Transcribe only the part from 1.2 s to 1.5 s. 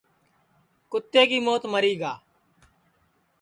کی